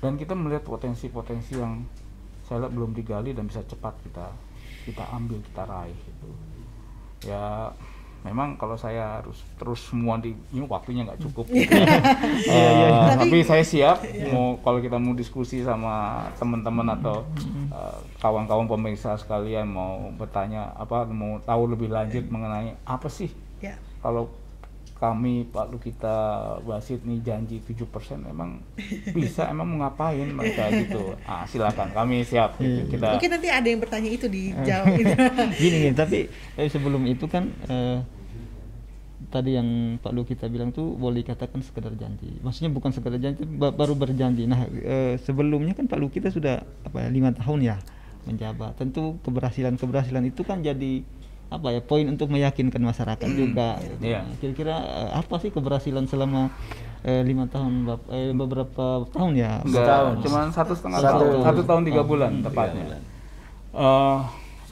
Dan 0.00 0.16
kita 0.16 0.32
melihat 0.32 0.64
potensi-potensi 0.64 1.60
yang 1.60 1.84
saya 2.50 2.66
lihat 2.66 2.74
belum 2.74 2.90
digali 2.98 3.30
dan 3.30 3.46
bisa 3.46 3.62
cepat 3.62 3.94
kita 4.02 4.26
kita 4.82 5.06
ambil 5.14 5.38
kita 5.38 5.62
raih 5.70 5.94
gitu 5.94 6.30
ya 7.30 7.70
memang 8.20 8.56
kalau 8.60 8.76
saya 8.76 9.20
harus 9.20 9.40
terus 9.56 9.80
semua 9.80 10.20
di 10.20 10.36
ini 10.52 10.64
waktunya 10.68 11.04
nggak 11.08 11.20
cukup. 11.24 11.48
Gitu 11.48 11.68
ya. 11.76 11.96
Eh, 12.48 13.16
tapi 13.16 13.40
saya 13.44 13.64
siap 13.64 14.04
mau 14.32 14.56
kalau 14.60 14.80
kita 14.80 14.96
mau 15.00 15.16
diskusi 15.16 15.64
sama 15.64 16.26
teman-teman 16.36 16.96
atau 17.00 17.24
eh, 17.70 17.98
kawan-kawan 18.20 18.68
pemirsa 18.68 19.16
sekalian 19.16 19.68
mau 19.68 20.12
bertanya 20.16 20.72
apa 20.76 21.08
mau 21.08 21.40
tahu 21.44 21.72
lebih 21.72 21.88
lanjut 21.92 22.24
mengenai 22.28 22.76
apa 22.84 23.08
sih 23.08 23.32
ya 23.60 23.76
kalau 24.00 24.32
kami 25.00 25.48
Pak 25.48 25.72
Lukita 25.72 26.16
Basit 26.60 27.00
nih 27.02 27.24
janji 27.24 27.56
7% 27.64 27.88
emang 28.28 28.60
bisa 29.16 29.48
emang 29.48 29.64
mau 29.64 29.88
ngapain 29.88 30.28
mereka 30.28 30.68
gitu. 30.76 31.16
Ah 31.24 31.48
silakan 31.48 31.88
kami 31.90 32.20
siap 32.20 32.60
gitu. 32.60 32.84
kita 32.92 33.16
mungkin 33.16 33.30
nanti 33.32 33.48
ada 33.48 33.64
yang 33.64 33.80
bertanya 33.80 34.10
itu 34.12 34.28
di 34.28 34.52
jawab 34.68 34.92
itu 34.92 35.08
gini 35.56 35.76
gini 35.80 35.96
tapi 35.96 36.28
eh, 36.28 36.68
sebelum 36.68 37.08
itu 37.08 37.24
kan 37.24 37.48
eh, 37.64 38.04
tadi 39.30 39.56
yang 39.56 39.96
Pak 40.02 40.12
Lu 40.12 40.28
kita 40.28 40.50
bilang 40.52 40.68
tuh 40.68 40.92
boleh 40.92 41.22
dikatakan 41.22 41.62
sekedar 41.62 41.94
janji. 41.94 42.36
Maksudnya 42.42 42.68
bukan 42.68 42.90
sekedar 42.90 43.16
janji 43.16 43.46
ba- 43.46 43.72
baru 43.72 43.94
berjanji. 43.94 44.44
Nah 44.44 44.66
eh, 44.68 45.16
sebelumnya 45.22 45.72
kan 45.72 45.88
Pak 45.88 45.96
Lu 45.96 46.12
kita 46.12 46.28
sudah 46.28 46.60
apa 46.84 47.06
ya 47.06 47.08
lima 47.08 47.32
tahun 47.32 47.60
ya 47.64 47.76
menjabat. 48.28 48.76
Tentu 48.76 49.16
keberhasilan 49.24 49.80
keberhasilan 49.80 50.28
itu 50.28 50.44
kan 50.44 50.60
jadi 50.60 51.06
apa 51.50 51.74
ya 51.74 51.82
poin 51.82 52.06
untuk 52.06 52.30
meyakinkan 52.30 52.78
masyarakat 52.78 53.26
juga 53.26 53.74
gitu. 53.82 54.06
Iya. 54.06 54.22
Nah, 54.22 54.34
kira-kira 54.38 54.74
eh, 54.78 55.10
apa 55.18 55.34
sih 55.42 55.50
keberhasilan 55.50 56.06
selama 56.06 56.46
eh, 57.02 57.26
lima 57.26 57.50
tahun 57.50 57.90
eh, 58.14 58.30
beberapa 58.30 59.02
tahun 59.10 59.32
ya 59.34 59.58
Enggak, 59.66 59.82
Setahun. 59.82 60.14
cuma 60.22 60.40
satu 60.54 60.72
setengah 60.78 60.98
Satu. 61.02 61.10
tahun, 61.26 61.42
satu 61.42 61.60
tahun 61.66 61.82
tiga 61.90 62.02
bulan 62.06 62.32
hmm, 62.38 62.44
tepatnya. 62.46 62.84
bulan. 62.86 63.02
Eh, 63.70 64.18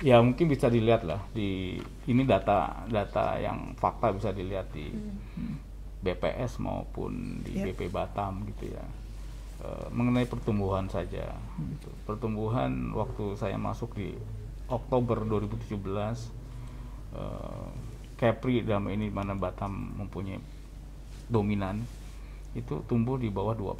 ya 0.06 0.22
mungkin 0.22 0.46
bisa 0.46 0.70
dilihat 0.70 1.02
lah 1.02 1.18
di 1.34 1.82
ini 2.06 2.22
data 2.22 2.86
data 2.86 3.34
yang 3.42 3.74
fakta 3.74 4.14
bisa 4.14 4.30
dilihat 4.30 4.70
di 4.70 4.86
BPS 5.98 6.62
maupun 6.62 7.42
di 7.42 7.58
Yep. 7.58 7.74
BP 7.74 7.80
Batam 7.90 8.46
gitu 8.46 8.70
ya. 8.70 8.86
Eh, 9.58 9.86
mengenai 9.90 10.22
pertumbuhan 10.30 10.86
saja, 10.86 11.34
gitu. 11.58 11.90
pertumbuhan 12.06 12.94
waktu 12.94 13.34
saya 13.34 13.58
masuk 13.58 13.98
di 13.98 14.14
Oktober 14.70 15.26
2017 15.26 15.74
eh, 17.14 17.68
Kepri 18.18 18.66
dalam 18.66 18.90
ini 18.90 19.14
mana 19.14 19.38
Batam 19.38 19.94
mempunyai 19.94 20.42
dominan 21.30 21.86
itu 22.56 22.82
tumbuh 22.90 23.14
di 23.14 23.30
bawah 23.30 23.54
2%. 23.54 23.70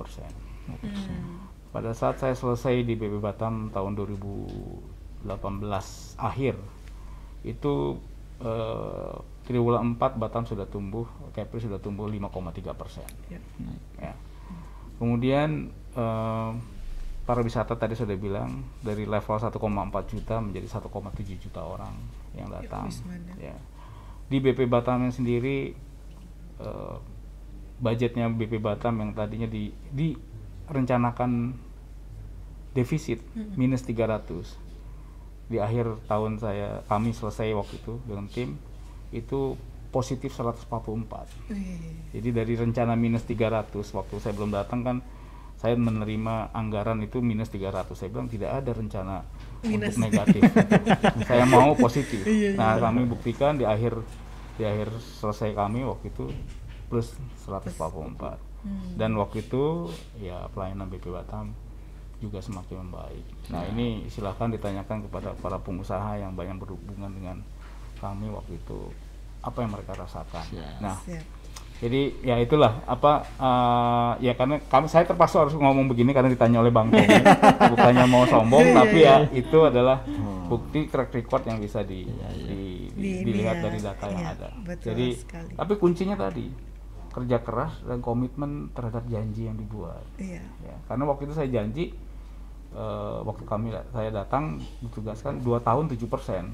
Pada 1.75 1.91
saat 1.93 2.23
saya 2.23 2.39
selesai 2.39 2.87
di 2.87 2.95
BB 2.95 3.19
Batam 3.19 3.75
tahun 3.75 3.99
2018 3.99 5.27
akhir 6.23 6.55
itu 7.43 7.99
eh, 8.41 9.15
triwulan 9.49 9.99
4 9.99 10.23
Batam 10.23 10.47
sudah 10.47 10.71
tumbuh, 10.71 11.09
Kepri 11.35 11.59
sudah 11.59 11.83
tumbuh 11.83 12.07
5,3 12.07 12.79
persen. 12.79 13.09
Ya. 13.27 13.41
Ya. 13.99 14.15
Kemudian 15.03 15.75
eh, 15.99 16.51
pariwisata 17.29 17.77
tadi 17.77 17.93
sudah 17.93 18.17
bilang 18.17 18.65
dari 18.81 19.05
level 19.05 19.37
1,4 19.37 19.53
juta 20.09 20.41
menjadi 20.41 20.81
1,7 20.81 21.45
juta 21.45 21.61
orang 21.61 21.93
yang 22.33 22.49
datang. 22.49 22.89
Ya. 23.37 23.53
Di 24.33 24.41
BP 24.41 24.65
Batam 24.65 25.05
yang 25.05 25.13
sendiri 25.13 25.77
eh, 26.57 26.97
budgetnya 27.85 28.33
BP 28.33 28.65
Batam 28.65 29.05
yang 29.05 29.13
tadinya 29.13 29.45
di 29.45 29.69
direncanakan 29.93 31.53
defisit 32.73 33.21
minus 33.61 33.85
300 33.85 35.53
di 35.53 35.57
akhir 35.57 36.01
tahun 36.09 36.41
saya 36.41 36.85
kami 36.89 37.17
selesai 37.17 37.53
waktu 37.57 37.81
itu 37.81 37.97
dengan 38.05 38.29
tim 38.29 38.61
itu 39.09 39.57
positif 39.89 40.37
144 40.37 40.69
Wih, 41.49 42.13
jadi 42.13 42.29
dari 42.45 42.55
rencana 42.61 42.93
minus 42.93 43.25
300 43.25 43.73
waktu 43.73 44.15
saya 44.21 44.37
belum 44.37 44.53
datang 44.53 44.85
kan 44.85 44.97
saya 45.59 45.75
menerima 45.75 46.55
anggaran 46.55 47.03
itu 47.03 47.19
minus 47.19 47.51
300 47.51 47.91
saya 47.93 48.09
bilang 48.09 48.31
tidak 48.31 48.55
ada 48.55 48.71
rencana 48.71 49.17
Minus. 49.61 49.99
untuk 49.99 50.07
negatif 50.07 50.43
saya 51.29 51.45
mau 51.45 51.75
positif 51.75 52.23
Iya, 52.23 52.55
nah 52.55 52.79
kami 52.79 53.05
buktikan 53.05 53.59
di 53.59 53.67
akhir 53.67 53.99
di 54.55 54.63
akhir 54.63 54.89
selesai 55.19 55.53
kami 55.53 55.83
waktu 55.83 56.09
itu 56.09 56.31
plus 56.87 57.13
144 57.45 58.49
Hmm. 58.59 58.99
dan 58.99 59.15
waktu 59.15 59.47
itu 59.47 59.87
ya 60.19 60.51
pelayanan 60.51 60.91
BP 60.91 61.15
Batam 61.15 61.55
juga 62.19 62.43
semakin 62.43 62.83
membaik. 62.83 63.23
Nah 63.55 63.63
ini 63.71 64.03
silahkan 64.11 64.51
ditanyakan 64.51 65.07
kepada 65.07 65.31
para 65.39 65.63
pengusaha 65.63 66.19
yang 66.19 66.35
banyak 66.35 66.59
berhubungan 66.59 67.07
dengan 67.07 67.39
kami 67.97 68.27
waktu 68.27 68.59
itu 68.59 68.91
apa 69.39 69.63
yang 69.63 69.71
mereka 69.71 69.95
rasakan. 69.95 70.43
Siap. 70.51 70.83
Nah 70.83 70.99
Siap. 71.07 71.23
Jadi 71.79 72.01
ya 72.23 72.37
itulah 72.37 72.83
apa 72.85 73.13
eh, 73.31 74.13
ya 74.21 74.33
karena 74.35 74.59
kami 74.61 74.87
saya 74.87 75.05
terpaksa 75.05 75.41
harus 75.41 75.55
ngomong 75.55 75.87
begini 75.87 76.11
karena 76.11 76.27
ditanya 76.27 76.59
oleh 76.59 76.69
Bang 76.69 76.89
Tommy 76.89 77.07
bukannya 77.73 78.05
mau 78.05 78.25
sombong 78.25 78.65
Iya, 78.65 78.75
tapi 78.77 78.99
iya. 78.99 79.15
ya 79.23 79.31
itu 79.33 79.59
adalah 79.61 80.03
bukti 80.45 80.87
track 80.87 81.11
record 81.13 81.43
yang 81.45 81.59
bisa 81.59 81.81
di, 81.81 82.03
Iya, 82.03 82.29
iya. 82.29 82.29
di- 82.45 82.89
di- 82.91 83.15
Di 83.15 83.25
dilihat 83.25 83.57
ya, 83.57 83.63
dari 83.63 83.79
data 83.79 84.05
yang 84.07 84.21
iya, 84.21 84.35
ada. 84.35 84.49
betul 84.61 84.87
Jadi 84.91 85.07
sekali. 85.15 85.53
tapi 85.55 85.73
kuncinya 85.77 86.17
tadi 86.17 86.47
kerja 87.09 87.39
keras 87.39 87.83
dan 87.83 87.99
komitmen 87.99 88.51
terhadap 88.71 89.07
janji 89.07 89.45
yang 89.45 89.55
dibuat. 89.55 90.03
Iya. 90.17 90.43
Ya, 90.61 90.77
karena 90.85 91.03
waktu 91.05 91.25
itu 91.25 91.35
saya 91.35 91.47
janji 91.49 91.95
eh, 92.71 93.19
waktu 93.21 93.43
kami 93.45 93.71
saya 93.89 94.11
datang 94.11 94.59
ditugaskan 94.81 95.39
dua 95.39 95.59
tahun 95.59 95.89
7 95.89 95.99
persen. 96.07 96.51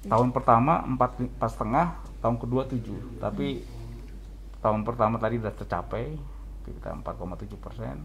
Tahun 0.00 0.30
pertama 0.30 0.78
empat 0.84 1.18
li- 1.18 1.26
empat 1.28 1.50
setengah, 1.50 1.86
tahun 2.16 2.36
kedua 2.36 2.62
7 2.64 3.18
Tapi 3.18 3.60
tahun 4.58 4.82
pertama 4.82 5.16
tadi 5.16 5.38
sudah 5.38 5.52
tercapai 5.52 6.18
kita 6.64 6.92
4,7 6.94 7.04
persen. 7.56 7.96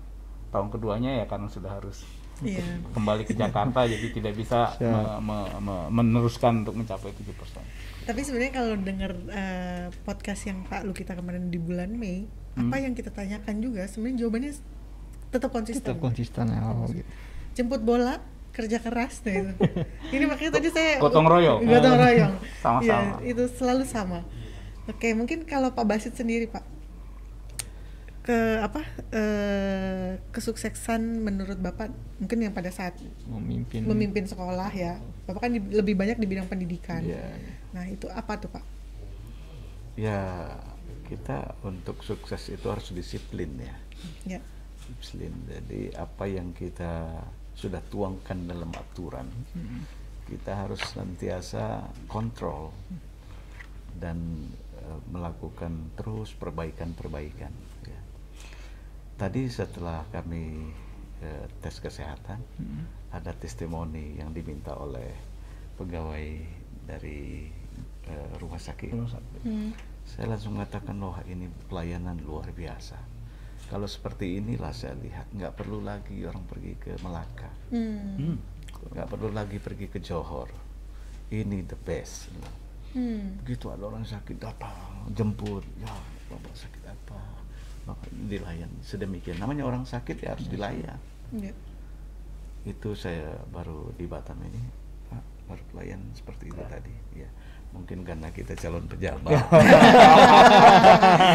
Tahun 0.50 0.68
keduanya 0.70 1.18
ya 1.18 1.26
karena 1.26 1.48
sudah 1.48 1.74
harus 1.74 2.06
Iya. 2.40 2.66
kembali 2.92 3.24
ke 3.24 3.34
Jakarta 3.34 3.86
jadi 3.92 4.08
tidak 4.10 4.34
bisa 4.34 4.74
Siap. 4.74 5.22
me- 5.22 5.22
me- 5.22 5.60
me- 5.60 5.90
meneruskan 5.92 6.62
untuk 6.62 6.74
mencapai 6.76 7.10
7 7.12 7.30
persen. 7.32 7.62
Tapi 8.04 8.20
sebenarnya 8.20 8.54
kalau 8.54 8.74
dengar 8.76 9.12
eh, 9.30 9.86
podcast 10.04 10.42
yang 10.44 10.62
Pak 10.64 10.84
Lu 10.84 10.92
kita 10.92 11.14
kemarin 11.14 11.48
di 11.48 11.58
bulan 11.58 11.94
Mei, 11.94 12.26
apa 12.54 12.76
Hmm. 12.76 12.84
yang 12.84 12.94
kita 12.94 13.10
tanyakan 13.10 13.56
juga 13.60 13.86
sebenarnya 13.86 14.18
jawabannya 14.20 14.52
tetap 15.30 15.50
konsisten. 15.50 15.82
tetap 15.84 15.98
konsisten 16.00 16.46
ya 16.48 16.62
oh, 16.64 16.86
gitu. 16.86 17.10
Jemput 17.54 17.82
bola, 17.82 18.22
kerja 18.50 18.78
keras 18.78 19.22
nah 19.24 19.34
itu. 19.36 19.54
Ini 20.16 20.26
makanya 20.26 20.52
tadi 20.54 20.70
saya 20.70 20.98
Gotong 20.98 21.26
royong. 21.26 21.60
Gotong 21.64 21.96
royong. 21.96 22.34
Sama-sama. 22.66 23.18
Iya, 23.18 23.30
itu 23.30 23.44
selalu 23.52 23.84
sama. 23.84 24.20
Oke, 24.84 25.16
mungkin 25.16 25.48
kalau 25.48 25.72
Pak 25.72 25.86
Basit 25.88 26.14
sendiri, 26.16 26.52
Pak. 26.52 26.64
Ke 28.24 28.60
apa? 28.64 28.84
eh, 29.12 30.16
kesuksesan 30.32 31.20
menurut 31.20 31.60
Bapak 31.60 31.92
mungkin 32.24 32.40
yang 32.40 32.56
pada 32.56 32.72
saat 32.72 32.96
memimpin 33.28 33.84
memimpin 33.84 34.24
sekolah 34.24 34.72
ya. 34.72 34.96
Bapak 35.28 35.48
kan 35.48 35.52
di- 35.52 35.72
lebih 35.76 35.96
banyak 36.00 36.20
di 36.20 36.28
bidang 36.28 36.48
pendidikan. 36.48 37.04
Iya. 37.04 37.20
Nah, 37.76 37.84
itu 37.88 38.08
apa 38.08 38.40
tuh, 38.40 38.48
Pak? 38.52 38.64
Ya 40.00 40.56
kita 41.08 41.54
untuk 41.68 42.00
sukses 42.02 42.48
itu 42.48 42.64
harus 42.72 42.96
disiplin 42.96 43.60
ya. 43.60 43.76
Ya. 44.26 44.40
Disiplin. 45.00 45.36
Jadi 45.48 45.92
apa 45.96 46.24
yang 46.28 46.56
kita 46.56 47.24
sudah 47.54 47.84
tuangkan 47.92 48.50
dalam 48.50 48.72
aturan, 48.74 49.28
kita 50.26 50.64
harus 50.66 50.82
senantiasa 50.90 51.86
kontrol 52.10 52.74
dan 54.00 54.18
melakukan 55.10 55.94
terus 55.96 56.34
perbaikan-perbaikan. 56.36 57.54
ya. 57.88 58.02
Tadi 59.18 59.48
setelah 59.48 60.04
kami 60.12 60.68
eh, 61.22 61.46
tes 61.62 61.80
kesehatan, 61.80 62.40
ada 63.14 63.32
testimoni 63.38 64.18
yang 64.20 64.34
diminta 64.34 64.76
oleh 64.76 65.14
pegawai 65.78 66.28
dari 66.84 67.48
eh, 68.10 68.30
rumah 68.42 68.60
sakit. 68.60 68.92
Hmm. 69.46 69.72
Saya 70.04 70.36
langsung 70.36 70.60
mengatakan, 70.60 71.00
wah 71.00 71.24
ini 71.24 71.48
pelayanan 71.72 72.20
luar 72.28 72.52
biasa. 72.52 73.00
Kalau 73.72 73.88
seperti 73.88 74.44
inilah 74.44 74.76
saya 74.76 74.94
lihat, 75.00 75.32
nggak 75.32 75.56
perlu 75.56 75.80
lagi 75.80 76.20
orang 76.28 76.44
pergi 76.44 76.74
ke 76.76 76.92
Melaka, 77.00 77.50
Hmm. 77.72 78.20
Hmm. 78.20 78.38
nggak 78.92 79.08
perlu 79.08 79.32
lagi 79.32 79.58
pergi 79.64 79.88
ke 79.88 80.04
Johor. 80.04 80.52
Ini 81.32 81.64
the 81.66 81.80
best. 81.80 82.28
Hmm. 82.94 83.42
Begitu 83.42 83.66
ada 83.68 83.84
orang 83.86 84.06
sakit 84.06 84.38
datang, 84.38 85.10
jemput, 85.12 85.66
ya 85.82 85.90
bapak 86.30 86.54
sakit 86.54 86.84
apa, 86.86 87.20
maka 87.86 88.06
dilayan 88.30 88.70
sedemikian. 88.82 89.38
Namanya 89.38 89.66
orang 89.66 89.84
sakit 89.84 90.18
ya 90.18 90.38
harus 90.38 90.46
dilayan. 90.46 90.98
Ya. 91.34 91.54
Itu 92.64 92.94
saya 92.94 93.34
baru 93.50 93.90
di 93.98 94.06
Batam 94.06 94.38
ini, 94.46 94.62
Pak, 95.10 95.24
baru 95.50 95.64
pelayan 95.74 96.00
seperti 96.14 96.48
itu 96.48 96.62
tadi. 96.64 96.94
Ya, 97.18 97.28
mungkin 97.74 98.06
karena 98.06 98.30
kita 98.30 98.54
calon 98.56 98.86
pejabat. 98.86 99.36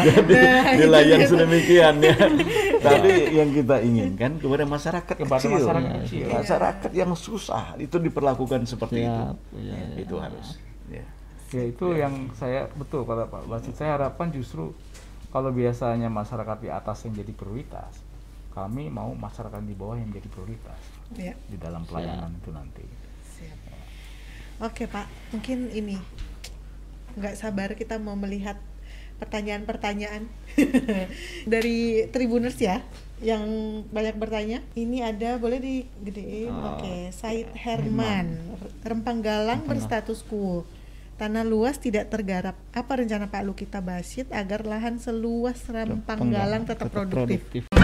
Jadi 0.07 0.35
dilayan 0.79 1.21
sedemikian 1.27 1.95
ya. 1.99 2.15
Tapi 2.87 3.35
yang 3.35 3.51
kita 3.51 3.83
inginkan 3.83 4.39
kepada 4.39 4.63
masyarakat 4.63 5.15
Kepada 5.19 5.43
kecil, 5.43 5.51
masyarakat 5.59 5.91
Ya, 5.91 5.99
kecil. 6.07 6.25
masyarakat 6.31 6.91
yang 6.95 7.11
susah 7.13 7.75
itu 7.75 7.99
diperlakukan 7.99 8.63
seperti 8.63 9.03
itu. 9.03 9.11
Siap, 9.11 9.35
iya, 9.59 9.75
iya. 9.75 9.97
Itu 9.99 10.15
harus. 10.15 10.55
Ya. 10.87 11.03
Ya 11.49 11.63
itu 11.65 11.97
yang 11.97 12.29
saya 12.37 12.69
betul 12.77 13.03
kata 13.03 13.25
Pak 13.25 13.49
Basit. 13.49 13.73
Saya 13.73 13.97
harapkan 13.97 14.29
justru 14.29 14.69
kalau 15.33 15.49
biasanya 15.49 16.09
masyarakat 16.09 16.57
di 16.61 16.69
atas 16.69 17.05
yang 17.05 17.17
jadi 17.17 17.33
prioritas, 17.33 18.01
kami 18.53 18.89
mau 18.89 19.13
masyarakat 19.13 19.61
di 19.61 19.73
bawah 19.73 19.97
yang 19.97 20.09
jadi 20.09 20.29
prioritas 20.29 20.77
Ya. 21.17 21.33
di 21.49 21.57
dalam 21.57 21.85
pelayanan 21.89 22.33
itu 22.37 22.53
nanti. 22.53 22.85
Siap. 23.33 23.57
Oke 24.61 24.85
Pak, 24.85 25.09
mungkin 25.33 25.73
ini 25.73 25.97
nggak 27.17 27.33
sabar 27.33 27.73
kita 27.73 27.97
mau 27.97 28.13
melihat 28.13 28.61
pertanyaan-pertanyaan 29.17 30.29
dari 31.53 32.07
Tribuners 32.13 32.61
ya 32.61 32.85
yang 33.19 33.43
banyak 33.89 34.15
bertanya. 34.15 34.61
Ini 34.77 35.01
ada 35.03 35.35
boleh 35.35 35.59
digedein. 35.59 36.53
Oh, 36.53 36.77
Oke, 36.77 37.09
Said 37.11 37.51
Herman, 37.57 38.37
Rempang 38.85 39.19
Galang 39.19 39.65
berstatus 39.65 40.21
quo. 40.23 40.63
Tanah 41.19 41.43
luas 41.43 41.75
tidak 41.83 42.07
tergarap. 42.07 42.55
Apa 42.71 43.03
rencana 43.03 43.27
Pak 43.27 43.43
Lukita 43.43 43.83
Basit 43.83 44.31
agar 44.31 44.63
lahan 44.63 45.03
seluas 45.03 45.67
Rempang 45.67 46.31
Galang 46.31 46.63
tetap 46.63 46.87
produktif? 46.87 47.43
produktif. 47.43 47.78